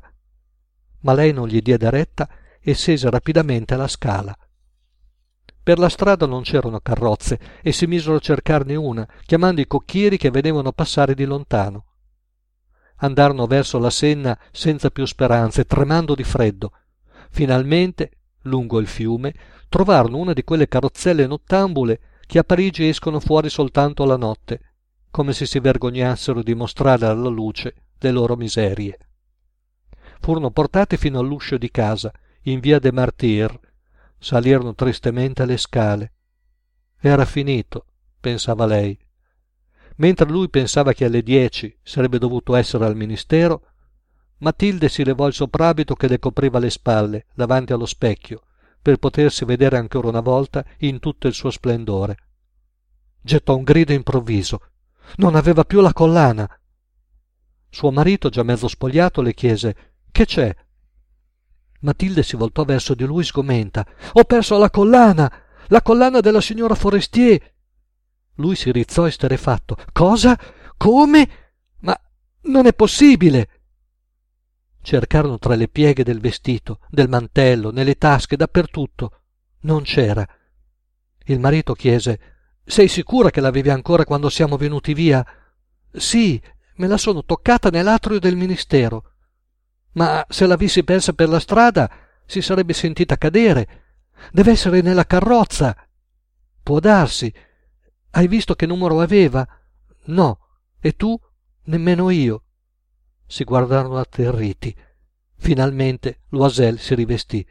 Ma 0.99 1.13
lei 1.13 1.33
non 1.33 1.47
gli 1.47 1.59
diede 1.59 1.89
retta 1.89 2.29
e 2.61 2.75
scese 2.75 3.09
rapidamente 3.09 3.73
alla 3.73 3.87
scala. 3.87 4.37
Per 5.63 5.79
la 5.79 5.89
strada 5.89 6.27
non 6.27 6.43
c'erano 6.43 6.79
carrozze 6.81 7.39
e 7.63 7.71
si 7.71 7.87
misero 7.87 8.17
a 8.17 8.19
cercarne 8.19 8.75
una, 8.75 9.07
chiamando 9.25 9.59
i 9.59 9.65
cocchieri 9.65 10.17
che 10.17 10.29
vedevano 10.29 10.71
passare 10.71 11.15
di 11.15 11.25
lontano 11.25 11.85
andarono 12.97 13.47
verso 13.47 13.79
la 13.79 13.89
senna 13.89 14.37
senza 14.51 14.89
più 14.89 15.05
speranze 15.05 15.65
tremando 15.65 16.15
di 16.15 16.23
freddo 16.23 16.71
finalmente 17.31 18.11
lungo 18.43 18.79
il 18.79 18.87
fiume 18.87 19.33
trovarono 19.67 20.17
una 20.17 20.31
di 20.31 20.43
quelle 20.43 20.67
carrozzelle 20.67 21.25
nottambule 21.25 21.99
che 22.25 22.39
a 22.39 22.43
parigi 22.43 22.87
escono 22.87 23.19
fuori 23.19 23.49
soltanto 23.49 24.05
la 24.05 24.15
notte 24.15 24.72
come 25.13 25.31
se 25.31 25.45
si 25.45 25.59
vergognassero 25.59 26.41
di 26.41 26.55
mostrare 26.55 27.05
alla 27.05 27.29
luce 27.29 27.75
le 27.99 28.09
loro 28.09 28.35
miserie. 28.35 28.97
Furono 30.19 30.49
portate 30.49 30.97
fino 30.97 31.19
all'uscio 31.19 31.59
di 31.59 31.69
casa 31.69 32.11
in 32.45 32.59
via 32.59 32.79
de 32.79 32.91
martyrs 32.91 33.59
salirono 34.17 34.73
tristemente 34.73 35.45
le 35.45 35.57
scale. 35.57 36.13
Era 36.99 37.25
finito 37.25 37.85
pensava 38.19 38.65
lei. 38.65 38.97
Mentre 39.97 40.27
lui 40.27 40.49
pensava 40.49 40.93
che 40.93 41.05
alle 41.05 41.21
dieci 41.21 41.77
sarebbe 41.83 42.17
dovuto 42.17 42.55
essere 42.55 42.83
al 42.85 42.95
ministero 42.95 43.67
matilde 44.39 44.89
si 44.89 45.03
levò 45.03 45.27
il 45.27 45.33
soprabito 45.33 45.93
che 45.93 46.07
le 46.07 46.17
copriva 46.17 46.57
le 46.57 46.71
spalle 46.71 47.27
davanti 47.35 47.71
allo 47.71 47.85
specchio 47.85 48.45
per 48.81 48.97
potersi 48.97 49.45
vedere 49.45 49.77
ancora 49.77 50.07
una 50.07 50.21
volta 50.21 50.65
in 50.79 50.97
tutto 50.97 51.27
il 51.27 51.35
suo 51.35 51.51
splendore. 51.51 52.17
Gettò 53.21 53.55
un 53.55 53.63
grido 53.63 53.93
improvviso 53.93 54.59
non 55.15 55.35
aveva 55.35 55.63
più 55.63 55.81
la 55.81 55.93
collana 55.93 56.49
suo 57.69 57.91
marito 57.91 58.29
già 58.29 58.43
mezzo 58.43 58.67
spogliato 58.67 59.21
le 59.21 59.33
chiese 59.33 59.75
che 60.11 60.25
c'è 60.25 60.55
matilde 61.81 62.23
si 62.23 62.35
voltò 62.35 62.63
verso 62.63 62.93
di 62.93 63.03
lui 63.03 63.23
sgomenta 63.23 63.85
ho 64.13 64.23
perso 64.23 64.57
la 64.57 64.69
collana 64.69 65.31
la 65.67 65.81
collana 65.81 66.19
della 66.19 66.41
signora 66.41 66.75
forestier 66.75 67.53
lui 68.35 68.55
si 68.55 68.71
rizzò 68.71 69.05
esterefatto. 69.05 69.77
Cosa? 69.91 70.37
Come? 70.77 71.29
Ma 71.79 71.99
non 72.43 72.65
è 72.65 72.73
possibile. 72.73 73.49
Cercarono 74.81 75.37
tra 75.37 75.55
le 75.55 75.67
pieghe 75.67 76.03
del 76.03 76.19
vestito, 76.19 76.79
del 76.89 77.09
mantello, 77.09 77.71
nelle 77.71 77.95
tasche, 77.95 78.35
dappertutto. 78.35 79.21
Non 79.61 79.83
c'era. 79.83 80.27
Il 81.25 81.39
marito 81.39 81.73
chiese 81.73 82.32
Sei 82.65 82.87
sicura 82.87 83.29
che 83.29 83.41
l'avevi 83.41 83.69
ancora 83.69 84.05
quando 84.05 84.29
siamo 84.29 84.57
venuti 84.57 84.93
via? 84.93 85.25
Sì, 85.91 86.41
me 86.75 86.87
la 86.87 86.97
sono 86.97 87.23
toccata 87.23 87.69
nell'atrio 87.69 88.19
del 88.19 88.35
ministero. 88.35 89.11
Ma 89.93 90.25
se 90.29 90.47
l'avessi 90.47 90.83
persa 90.83 91.13
per 91.13 91.29
la 91.29 91.39
strada 91.39 91.89
si 92.25 92.41
sarebbe 92.41 92.73
sentita 92.73 93.17
cadere. 93.17 93.81
Deve 94.31 94.51
essere 94.51 94.81
nella 94.81 95.05
carrozza. 95.05 95.75
Può 96.63 96.79
darsi. 96.79 97.31
Hai 98.11 98.27
visto 98.27 98.55
che 98.55 98.65
numero 98.65 99.01
aveva? 99.01 99.45
No. 100.05 100.39
E 100.79 100.95
tu? 100.95 101.19
Nemmeno 101.65 102.09
io. 102.09 102.43
Si 103.27 103.43
guardarono 103.43 103.97
atterriti. 103.97 104.75
Finalmente 105.35 106.21
Loisel 106.29 106.79
si 106.79 106.95
rivestì. 106.95 107.45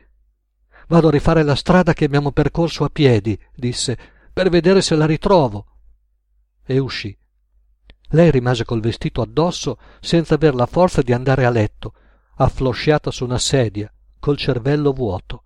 Vado 0.89 1.09
a 1.09 1.11
rifare 1.11 1.43
la 1.43 1.55
strada 1.55 1.93
che 1.93 2.05
abbiamo 2.05 2.33
percorso 2.33 2.85
a 2.85 2.89
piedi, 2.89 3.39
disse, 3.55 3.99
per 4.33 4.49
vedere 4.49 4.81
se 4.81 4.95
la 4.95 5.07
ritrovo. 5.07 5.67
E 6.65 6.79
uscì. 6.79 7.17
Lei 8.11 8.31
rimase 8.31 8.65
col 8.65 8.81
vestito 8.81 9.23
addosso 9.23 9.79
senza 10.01 10.35
aver 10.35 10.55
la 10.55 10.67
forza 10.67 11.03
di 11.03 11.13
andare 11.13 11.45
a 11.45 11.51
letto, 11.51 11.95
afflosciata 12.37 13.11
su 13.11 13.25
una 13.25 13.39
sedia, 13.39 13.93
col 14.19 14.37
cervello 14.37 14.93
vuoto. 14.93 15.45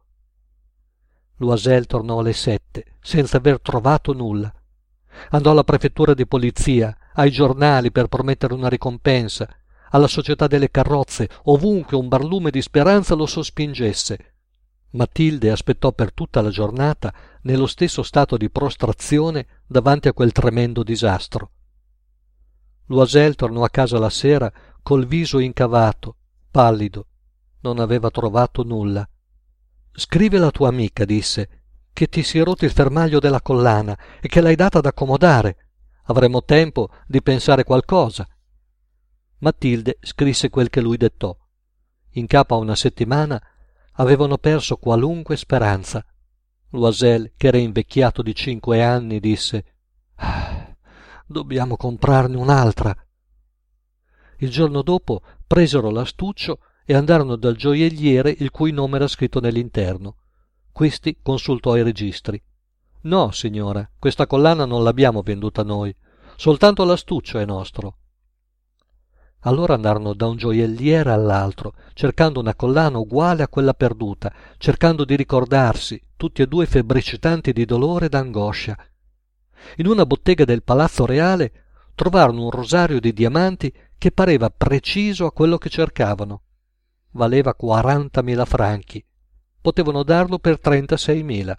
Loisel 1.37 1.87
tornò 1.87 2.19
alle 2.19 2.33
sette, 2.33 2.97
senza 3.01 3.37
aver 3.37 3.61
trovato 3.61 4.13
nulla 4.13 4.53
andò 5.31 5.51
alla 5.51 5.65
prefettura 5.65 6.15
di 6.15 6.27
polizia 6.27 6.97
ai 7.15 7.31
giornali 7.31 7.91
per 7.91 8.07
promettere 8.07 8.55
una 8.55 8.69
ricompensa 8.69 9.49
alla 9.91 10.07
società 10.07 10.47
delle 10.47 10.71
carrozze 10.71 11.29
ovunque 11.45 11.97
un 11.97 12.09
barlume 12.09 12.51
di 12.51 12.61
speranza 12.61 13.15
lo 13.15 13.27
sospingesse 13.27 14.35
matilde 14.91 15.51
aspettò 15.51 15.93
per 15.93 16.13
tutta 16.13 16.41
la 16.41 16.51
giornata 16.51 17.13
nello 17.47 17.67
stesso 17.67 18.03
stato 18.03 18.37
di 18.37 18.51
prostrazione 18.51 19.47
davanti 19.67 20.09
a 20.09 20.13
quel 20.13 20.33
tremendo 20.33 20.83
disastro 20.83 21.51
loisel 22.87 23.35
tornò 23.35 23.65
a 23.65 23.71
casa 23.71 23.99
la 23.99 24.11
sera 24.11 24.53
col 24.83 25.07
viso 25.07 25.39
incavato 25.39 26.17
pallido 26.51 27.07
non 27.61 27.79
aveva 27.79 28.11
trovato 28.11 28.63
nulla 28.63 29.09
scrive 29.93 30.39
la 30.39 30.51
tua 30.51 30.69
amica 30.69 31.05
disse 31.05 31.63
che 31.97 32.09
ti 32.09 32.23
si 32.23 32.39
è 32.39 32.45
rotto 32.45 32.67
il 32.67 32.73
fermaglio 32.73 33.19
della 33.19 33.41
collana 33.41 33.99
e 34.21 34.29
che 34.29 34.43
l'hai 34.43 34.55
data 34.55 34.77
ad 34.81 34.85
accomodare. 34.85 35.71
Avremo 36.09 36.45
tempo 36.45 36.91
di 37.07 37.23
pensare 37.23 37.65
qualcosa. 37.65 38.29
Matilde 39.39 39.97
scrisse 40.03 40.51
quel 40.51 40.69
che 40.69 40.83
lui 40.83 40.99
dettò. 40.99 41.35
In 42.11 42.27
capo 42.27 42.55
a 42.55 42.59
una 42.59 42.77
settimana 42.77 43.43
avevano 43.93 44.37
perso 44.37 44.77
qualunque 44.77 45.39
speranza. 45.39 46.05
Loisel, 46.79 47.33
che 47.37 47.49
era 47.49 47.59
invecchiato 47.59 48.23
di 48.23 48.35
cinque 48.35 48.83
anni, 48.83 49.21
disse 49.21 49.65
ah, 50.17 50.77
Dobbiamo 51.27 51.77
comprarne 51.77 52.37
un'altra. 52.37 52.95
Il 54.39 54.51
giorno 54.51 54.83
dopo 54.83 55.23
presero 55.47 55.91
l'astuccio 55.91 56.61
e 56.85 56.95
andarono 56.95 57.37
dal 57.37 57.57
gioielliere 57.57 58.35
il 58.39 58.51
cui 58.51 58.71
nome 58.71 58.97
era 58.97 59.09
scritto 59.09 59.41
nell'interno. 59.41 60.17
Questi 60.71 61.19
consultò 61.21 61.77
i 61.77 61.83
registri. 61.83 62.41
No, 63.03 63.31
signora, 63.33 63.89
questa 63.99 64.27
collana 64.27 64.65
non 64.65 64.83
l'abbiamo 64.83 65.23
venduta 65.23 65.63
noi. 65.63 65.95
Soltanto 66.37 66.85
l'astuccio 66.85 67.39
è 67.39 67.45
nostro. 67.45 67.99
Allora 69.41 69.75
andarono 69.75 70.15
da 70.15 70.27
un 70.27 70.37
gioielliere 70.37 71.11
all'altro, 71.11 71.75
cercando 71.95 72.41
una 72.41 72.55
collana 72.55 72.99
uguale 72.99 73.43
a 73.43 73.49
quella 73.49 73.75
perduta, 73.75 74.33
cercando 74.59 75.05
di 75.05 75.15
ricordarsi, 75.15 76.01
tutti 76.17 76.43
e 76.43 76.47
due 76.47 76.67
febbricitanti 76.67 77.53
di 77.53 77.65
dolore 77.65 78.07
e 78.07 78.09
d'angoscia. 78.09 78.77
In 79.77 79.87
una 79.87 80.07
bottega 80.07 80.45
del 80.45 80.63
Palazzo 80.63 81.07
Reale 81.07 81.53
trovarono 81.95 82.45
un 82.45 82.51
rosario 82.51 83.01
di 83.01 83.13
diamanti 83.13 83.73
che 83.97 84.11
pareva 84.11 84.51
preciso 84.51 85.27
a 85.27 85.33
quello 85.33 85.59
che 85.59 85.69
cercavano. 85.69 86.43
Valeva 87.13 87.55
quarantamila 87.55 88.45
franchi 88.45 89.05
potevano 89.67 90.05
darlo 90.05 90.39
per 90.39 90.61
trentaseimila. 90.61 91.59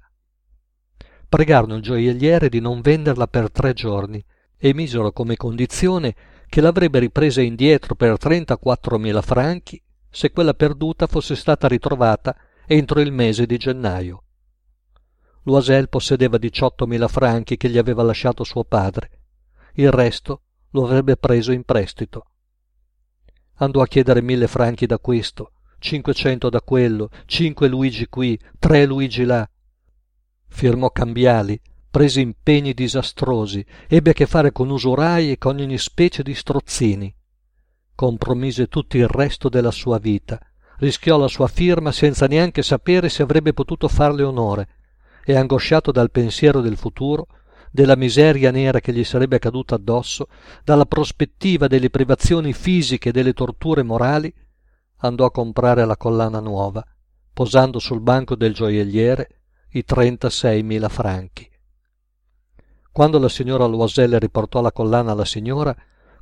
Pregarono 1.27 1.75
il 1.75 1.81
gioielliere 1.81 2.47
di 2.47 2.61
non 2.61 2.79
venderla 2.79 3.27
per 3.27 3.51
tre 3.51 3.73
giorni 3.73 4.23
e 4.55 4.73
misero 4.73 5.11
come 5.11 5.35
condizione 5.35 6.15
che 6.47 6.61
l'avrebbe 6.61 6.99
ripresa 6.99 7.41
indietro 7.41 7.95
per 7.95 8.17
trentaquattromila 8.17 9.21
franchi 9.21 9.81
se 10.09 10.31
quella 10.31 10.53
perduta 10.53 11.05
fosse 11.07 11.35
stata 11.35 11.67
ritrovata 11.67 12.35
entro 12.65 12.99
il 12.99 13.11
mese 13.11 13.45
di 13.45 13.57
gennaio. 13.57 14.23
Loisel 15.43 15.87
possedeva 15.87 16.37
diciottomila 16.37 17.07
franchi 17.07 17.55
che 17.55 17.69
gli 17.69 17.77
aveva 17.77 18.03
lasciato 18.03 18.43
suo 18.43 18.65
padre. 18.65 19.09
Il 19.73 19.91
resto 19.91 20.41
lo 20.71 20.83
avrebbe 20.83 21.15
preso 21.15 21.51
in 21.51 21.63
prestito. 21.63 22.25
Andò 23.55 23.81
a 23.81 23.87
chiedere 23.87 24.21
mille 24.21 24.47
franchi 24.47 24.85
da 24.85 24.99
questo, 24.99 25.53
cinquecento 25.79 26.49
da 26.49 26.61
quello, 26.61 27.09
cinque 27.25 27.67
Luigi 27.67 28.07
qui, 28.07 28.37
tre 28.59 28.85
Luigi 28.85 29.23
là. 29.23 29.49
Firmò 30.47 30.89
cambiali, 30.91 31.59
prese 31.97 32.21
impegni 32.21 32.75
disastrosi, 32.75 33.65
ebbe 33.87 34.11
a 34.11 34.13
che 34.13 34.27
fare 34.27 34.51
con 34.51 34.69
usurai 34.69 35.31
e 35.31 35.39
con 35.39 35.57
ogni 35.57 35.79
specie 35.79 36.21
di 36.21 36.35
strozzini. 36.35 37.11
Compromise 37.95 38.67
tutto 38.67 38.97
il 38.97 39.07
resto 39.07 39.49
della 39.49 39.71
sua 39.71 39.97
vita, 39.97 40.39
rischiò 40.77 41.17
la 41.17 41.27
sua 41.27 41.47
firma 41.47 41.91
senza 41.91 42.27
neanche 42.27 42.61
sapere 42.61 43.09
se 43.09 43.23
avrebbe 43.23 43.51
potuto 43.51 43.87
farle 43.87 44.21
onore, 44.21 44.67
e 45.25 45.35
angosciato 45.35 45.91
dal 45.91 46.11
pensiero 46.11 46.61
del 46.61 46.77
futuro, 46.77 47.29
della 47.71 47.95
miseria 47.95 48.51
nera 48.51 48.79
che 48.79 48.93
gli 48.93 49.03
sarebbe 49.03 49.39
caduta 49.39 49.73
addosso, 49.73 50.27
dalla 50.63 50.85
prospettiva 50.85 51.65
delle 51.65 51.89
privazioni 51.89 52.53
fisiche 52.53 53.09
e 53.09 53.11
delle 53.11 53.33
torture 53.33 53.81
morali, 53.81 54.31
andò 54.97 55.25
a 55.25 55.31
comprare 55.31 55.83
la 55.83 55.97
collana 55.97 56.41
nuova, 56.41 56.85
posando 57.33 57.79
sul 57.79 58.01
banco 58.01 58.35
del 58.35 58.53
gioielliere 58.53 59.41
i 59.71 59.83
trentaseimila 59.83 60.89
franchi. 60.89 61.55
Quando 62.97 63.19
la 63.19 63.29
signora 63.29 63.67
Loisel 63.67 64.19
riportò 64.19 64.59
la 64.59 64.71
collana 64.71 65.11
alla 65.11 65.23
signora, 65.23 65.75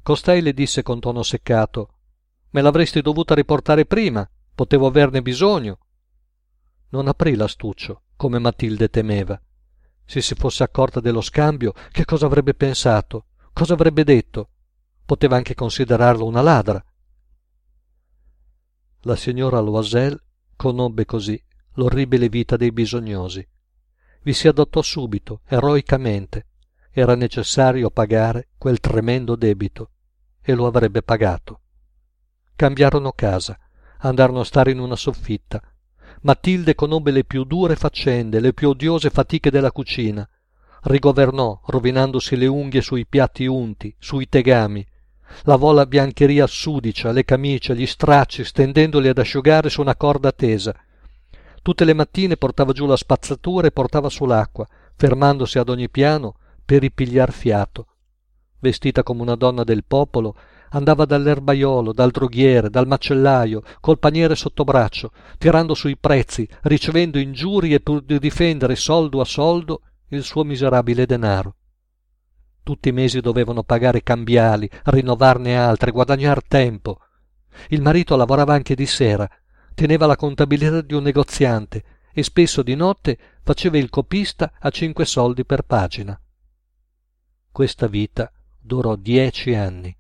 costei 0.04 0.42
le 0.42 0.52
disse 0.52 0.84
con 0.84 1.00
tono 1.00 1.24
seccato 1.24 1.94
Me 2.50 2.62
l'avresti 2.62 3.00
dovuta 3.00 3.34
riportare 3.34 3.86
prima, 3.86 4.30
potevo 4.54 4.86
averne 4.86 5.22
bisogno. 5.22 5.80
Non 6.90 7.08
aprì 7.08 7.36
l'astuccio, 7.36 8.02
come 8.18 8.40
Matilde 8.40 8.90
temeva. 8.90 9.42
Se 10.04 10.20
si 10.20 10.36
fosse 10.36 10.64
accorta 10.64 11.00
dello 11.00 11.22
scambio, 11.22 11.72
che 11.92 12.04
cosa 12.04 12.26
avrebbe 12.26 12.54
pensato? 12.54 13.28
Cosa 13.54 13.72
avrebbe 13.76 14.04
detto? 14.04 14.50
Poteva 15.06 15.38
anche 15.38 15.56
considerarlo 15.56 16.26
una 16.26 16.42
ladra. 16.42 16.84
La 19.04 19.16
signora 19.16 19.62
Loisel 19.62 20.22
conobbe 20.58 21.06
così 21.06 21.42
l'orribile 21.76 22.28
vita 22.28 22.58
dei 22.58 22.74
bisognosi. 22.74 23.48
Vi 24.24 24.34
si 24.34 24.50
adottò 24.50 24.82
subito, 24.82 25.40
eroicamente. 25.46 26.48
Era 26.98 27.14
necessario 27.14 27.90
pagare 27.90 28.52
quel 28.58 28.80
tremendo 28.80 29.36
debito 29.36 29.90
e 30.42 30.54
lo 30.54 30.66
avrebbe 30.66 31.02
pagato. 31.02 31.60
Cambiarono 32.56 33.12
casa, 33.12 33.60
andarono 33.98 34.40
a 34.40 34.46
stare 34.46 34.72
in 34.72 34.80
una 34.80 34.96
soffitta, 34.96 35.62
Matilde 36.22 36.74
conobbe 36.74 37.12
le 37.12 37.26
più 37.26 37.44
dure 37.44 37.76
faccende, 37.76 38.40
le 38.40 38.54
più 38.54 38.70
odiose 38.70 39.10
fatiche 39.10 39.52
della 39.52 39.74
cucina. 39.74 40.26
Rigovernò, 40.84 41.60
rovinandosi 41.66 42.38
le 42.38 42.48
unghie 42.48 42.80
sui 42.80 43.06
piatti 43.06 43.46
unti, 43.46 43.94
sui 44.00 44.30
tegami. 44.30 44.88
Lavò 45.44 45.74
la 45.74 45.86
biancheria 45.86 46.48
sudicia, 46.48 47.12
le 47.12 47.26
camicie, 47.26 47.76
gli 47.76 47.86
stracci, 47.86 48.46
stendendoli 48.46 49.10
ad 49.10 49.18
asciugare 49.18 49.68
su 49.68 49.82
una 49.82 49.98
corda 49.98 50.32
tesa. 50.32 50.74
Tutte 51.62 51.84
le 51.84 51.94
mattine 51.94 52.38
portava 52.38 52.72
giù 52.72 52.86
la 52.86 52.96
spazzatura 52.96 53.68
e 53.68 53.72
portava 53.72 54.08
su 54.08 54.24
l'acqua, 54.26 54.66
fermandosi 54.96 55.60
ad 55.60 55.68
ogni 55.68 55.90
piano 55.90 56.38
per 56.66 56.82
ripigliar 56.82 57.32
fiato. 57.32 57.88
Vestita 58.60 59.04
come 59.04 59.22
una 59.22 59.36
donna 59.36 59.64
del 59.64 59.84
popolo, 59.86 60.36
andava 60.72 61.06
dall'erbaiolo, 61.06 61.94
dal 61.94 62.12
droghiere, 62.12 62.70
dal 62.70 62.88
macellaio, 62.88 63.62
col 63.80 64.00
paniere 64.00 64.36
sotto 64.36 64.64
braccio, 64.64 65.12
tirando 65.38 65.74
sui 65.74 65.96
prezzi, 65.98 66.48
ricevendo 66.64 67.20
ingiurie 67.20 67.80
pur 67.80 68.02
di 68.02 68.20
difendere 68.20 68.76
soldo 68.76 69.22
a 69.22 69.26
soldo 69.26 69.82
il 70.10 70.24
suo 70.24 70.44
miserabile 70.44 71.06
denaro. 71.06 71.56
Tutti 72.64 72.90
i 72.90 72.94
mesi 72.94 73.22
dovevano 73.22 73.64
pagare 73.64 74.02
cambiali, 74.02 74.70
rinnovarne 74.86 75.56
altri, 75.56 75.92
guadagnar 75.92 76.44
tempo. 76.44 77.00
Il 77.70 77.82
marito 77.82 78.16
lavorava 78.16 78.54
anche 78.54 78.76
di 78.76 78.88
sera, 78.88 79.30
teneva 79.76 80.08
la 80.08 80.16
contabilità 80.16 80.82
di 80.82 80.96
un 80.96 81.04
negoziante 81.04 81.84
e 82.12 82.24
spesso 82.24 82.64
di 82.64 82.76
notte 82.76 83.18
faceva 83.44 83.78
il 83.78 83.90
copista 83.90 84.52
a 84.60 84.70
cinque 84.72 85.06
soldi 85.06 85.46
per 85.46 85.62
pagina. 85.62 86.20
Questa 87.56 87.88
vita 87.88 88.30
durò 88.60 88.98
dieci 88.98 89.54
anni. 89.54 89.98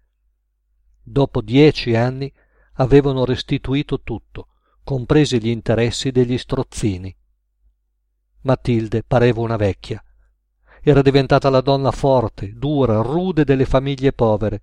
Dopo 1.01 1.39
dieci 1.39 1.95
anni 1.95 2.29
avevano 2.73 3.23
restituito 3.23 4.01
tutto 4.01 4.47
compresi 4.83 5.41
gli 5.41 5.47
interessi 5.47 6.11
degli 6.11 6.37
strozzini. 6.37 7.15
Matilde 8.41 9.03
pareva 9.03 9.39
una 9.39 9.55
vecchia. 9.55 10.03
Era 10.81 11.01
diventata 11.01 11.49
la 11.49 11.61
donna 11.61 11.91
forte 11.91 12.51
dura 12.57 13.01
rude 13.01 13.45
delle 13.45 13.63
famiglie 13.63 14.11
povere. 14.11 14.61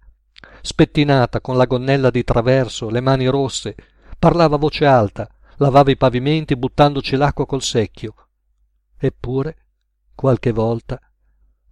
Spettinata 0.61 1.41
con 1.41 1.57
la 1.57 1.65
gonnella 1.65 2.11
di 2.11 2.23
traverso 2.25 2.91
le 2.91 3.01
mani 3.01 3.27
rosse 3.27 3.75
parlava 4.19 4.57
a 4.57 4.59
voce 4.59 4.85
alta 4.85 5.27
lavava 5.57 5.91
i 5.91 5.97
pavimenti 5.97 6.57
buttandoci 6.57 7.17
l'acqua 7.17 7.47
col 7.47 7.63
secchio. 7.63 8.15
Eppure 8.99 9.57
qualche 10.15 10.53
volta 10.53 11.01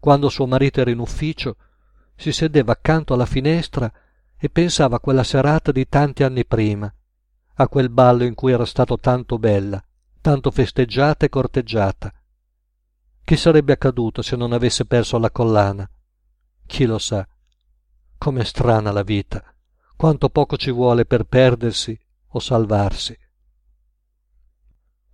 quando 0.00 0.30
suo 0.30 0.46
marito 0.46 0.80
era 0.80 0.90
in 0.90 0.98
ufficio 0.98 1.56
si 2.16 2.32
sedeva 2.32 2.72
accanto 2.72 3.14
alla 3.14 3.26
finestra 3.26 3.92
e 4.36 4.48
pensava 4.48 4.96
a 4.96 5.00
quella 5.00 5.22
serata 5.22 5.70
di 5.70 5.86
tanti 5.88 6.22
anni 6.22 6.46
prima, 6.46 6.92
a 7.54 7.68
quel 7.68 7.90
ballo 7.90 8.24
in 8.24 8.34
cui 8.34 8.52
era 8.52 8.64
stato 8.64 8.98
tanto 8.98 9.38
bella, 9.38 9.82
tanto 10.20 10.50
festeggiata 10.50 11.26
e 11.26 11.28
corteggiata. 11.28 12.12
Che 13.22 13.36
sarebbe 13.36 13.72
accaduto 13.72 14.22
se 14.22 14.36
non 14.36 14.52
avesse 14.52 14.86
perso 14.86 15.18
la 15.18 15.30
collana? 15.30 15.88
Chi 16.66 16.86
lo 16.86 16.98
sa? 16.98 17.26
Com'è 18.16 18.44
strana 18.44 18.92
la 18.92 19.02
vita, 19.02 19.42
quanto 19.96 20.30
poco 20.30 20.56
ci 20.56 20.70
vuole 20.70 21.04
per 21.04 21.24
perdersi 21.24 21.98
o 22.28 22.38
salvarsi. 22.38 23.16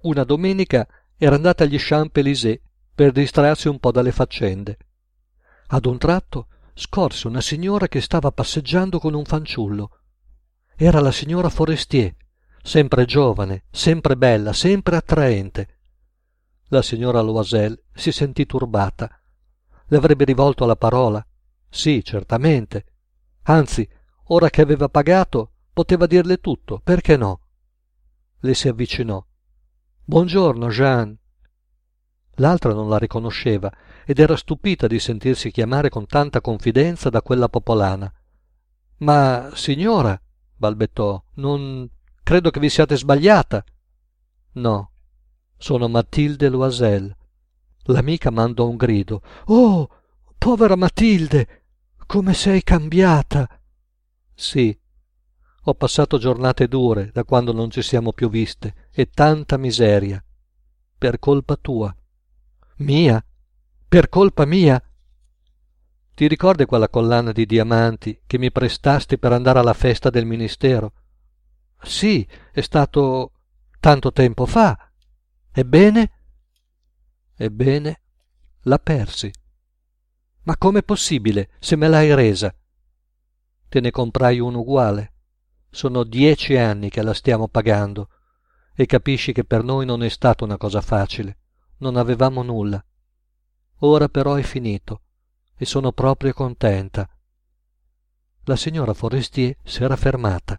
Una 0.03 0.23
domenica 0.25 0.87
era 1.17 1.35
andata 1.35 1.65
agli 1.65 1.77
Champs-Élysées 1.79 2.61
per 2.97 3.13
distrarsi 3.13 3.69
un 3.69 3.79
po' 3.79 3.93
dalle 3.93 4.11
faccende. 4.11 4.79
Ad 5.67 5.85
un 5.85 5.99
tratto 5.99 6.49
scorse 6.73 7.27
una 7.27 7.43
signora 7.43 7.89
che 7.89 8.01
stava 8.01 8.33
passeggiando 8.33 8.99
con 8.99 9.13
un 9.13 9.27
fanciullo. 9.27 10.01
Era 10.75 11.01
la 11.01 11.13
signora 11.13 11.51
Forestier, 11.51 12.17
sempre 12.63 13.05
giovane, 13.05 13.65
sempre 13.71 14.17
bella, 14.17 14.55
sempre 14.55 14.97
attraente. 14.97 15.79
La 16.69 16.81
signora 16.81 17.21
Loisel 17.21 17.79
si 17.93 18.11
sentì 18.13 18.47
turbata. 18.47 19.11
Le 19.89 19.97
avrebbe 19.99 20.25
rivolto 20.25 20.65
la 20.65 20.77
parola? 20.77 21.25
Sì, 21.69 22.03
certamente. 22.03 22.87
Anzi, 23.43 23.87
ora 24.29 24.49
che 24.49 24.63
aveva 24.63 24.89
pagato, 24.89 25.53
poteva 25.71 26.07
dirle 26.07 26.39
tutto, 26.39 26.81
perché 26.83 27.19
no? 27.19 27.41
Le 28.41 28.55
si 28.55 28.69
avvicinò. 28.69 29.23
Buongiorno, 30.03 30.69
Jeanne. 30.69 31.19
L'altra 32.37 32.73
non 32.73 32.89
la 32.89 32.99
riconosceva 32.99 33.73
ed 34.05 34.19
era 34.19 34.37
stupita 34.37 34.87
di 34.87 34.99
sentirsi 34.99 35.51
chiamare 35.51 35.89
con 35.89 36.07
tanta 36.07 36.41
confidenza 36.41 37.11
da 37.11 37.23
quella 37.23 37.49
popolana. 37.49 38.13
Ma, 38.99 39.51
signora, 39.55 40.21
balbettò, 40.57 41.23
non 41.35 41.89
credo 42.23 42.51
che 42.51 42.61
vi 42.61 42.69
siate 42.69 42.97
sbagliata. 42.97 43.65
No, 44.53 44.91
sono 45.57 45.89
Matilde 45.89 46.49
Loisel. 46.49 47.15
L'amica 47.85 48.31
mandò 48.31 48.69
un 48.69 48.77
grido. 48.77 49.23
Oh, 49.47 49.89
povera 50.37 50.77
Matilde, 50.77 51.65
come 52.07 52.35
sei 52.35 52.63
cambiata. 52.63 53.49
Sì, 54.35 54.77
ho 55.69 55.75
passato 55.75 56.19
giornate 56.19 56.69
dure 56.69 57.11
da 57.13 57.25
quando 57.25 57.53
non 57.53 57.71
ci 57.71 57.83
siamo 57.83 58.13
più 58.13 58.29
viste 58.29 58.89
e 58.93 59.11
tanta 59.11 59.57
miseria. 59.57 60.23
Per 60.99 61.19
colpa 61.19 61.57
tua. 61.57 61.95
Mia? 62.79 63.25
Per 63.89 64.11
colpa 64.11 64.45
mia? 64.45 64.79
Ti 66.15 66.29
ricordi 66.29 66.67
quella 66.67 66.91
collana 66.91 67.33
di 67.33 67.47
diamanti 67.47 68.21
che 68.27 68.37
mi 68.37 68.53
prestasti 68.53 69.19
per 69.19 69.33
andare 69.33 69.61
alla 69.61 69.73
festa 69.73 70.11
del 70.11 70.27
ministero? 70.27 70.93
Sì, 71.81 72.29
è 72.53 72.61
stato 72.61 73.33
tanto 73.81 74.13
tempo 74.13 74.45
fa. 74.45 74.93
Ebbene? 75.53 76.11
Ebbene, 77.35 78.01
la 78.65 78.79
persi. 78.79 79.31
Ma 80.43 80.59
com'è 80.59 80.83
possibile 80.83 81.53
se 81.59 81.77
me 81.77 81.89
l'hai 81.89 82.15
resa? 82.15 82.55
Te 83.71 83.81
ne 83.81 83.91
comprai 83.91 84.39
un 84.39 84.55
uguale. 84.55 85.15
Sono 85.71 86.05
dieci 86.05 86.59
anni 86.59 86.91
che 86.91 87.01
la 87.01 87.15
stiamo 87.15 87.49
pagando 87.49 88.11
e 88.75 88.85
capisci 88.85 89.33
che 89.33 89.45
per 89.45 89.65
noi 89.65 89.87
non 89.87 90.03
è 90.03 90.11
stata 90.11 90.45
una 90.45 90.59
cosa 90.59 90.83
facile 90.83 91.39
non 91.79 91.97
avevamo 91.97 92.43
nulla. 92.43 92.83
Ora 93.81 94.09
però 94.09 94.35
è 94.35 94.43
finito 94.43 95.03
e 95.57 95.65
sono 95.65 95.93
proprio 95.93 96.33
contenta. 96.33 97.09
La 98.45 98.57
signora 98.57 98.95
Forestier 98.95 99.57
s'era 99.65 99.97
fermata. 99.97 100.59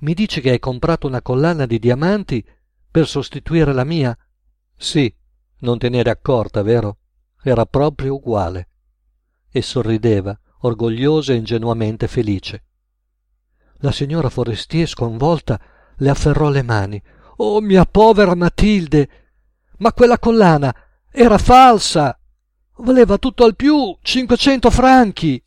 Mi 0.00 0.14
dici 0.14 0.40
che 0.40 0.50
hai 0.50 0.58
comprato 0.58 1.06
una 1.06 1.22
collana 1.22 1.66
di 1.66 1.78
diamanti 1.78 2.44
per 2.90 3.06
sostituire 3.06 3.72
la 3.72 3.84
mia? 3.84 4.16
Sì, 4.76 5.14
non 5.58 5.78
te 5.78 5.88
n'eri 5.88 6.10
accorta, 6.10 6.62
vero? 6.62 6.98
Era 7.42 7.66
proprio 7.66 8.14
uguale. 8.14 8.68
E 9.48 9.62
sorrideva, 9.62 10.38
orgogliosa 10.60 11.32
e 11.32 11.36
ingenuamente 11.36 12.08
felice. 12.08 12.64
La 13.76 13.92
signora 13.92 14.28
Forestier, 14.28 14.88
sconvolta, 14.88 15.60
le 15.96 16.10
afferrò 16.10 16.48
le 16.48 16.62
mani. 16.62 17.02
Oh, 17.36 17.60
mia 17.60 17.84
povera 17.84 18.34
Matilde! 18.34 19.21
Ma 19.82 19.92
quella 19.92 20.16
collana 20.16 20.72
era 21.10 21.38
falsa! 21.38 22.16
Valeva 22.76 23.18
tutto 23.18 23.44
al 23.44 23.56
più 23.56 23.96
cinquecento 24.00 24.70
franchi! 24.70 25.42